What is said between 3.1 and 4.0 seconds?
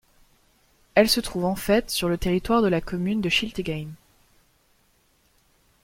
de Schiltigheim.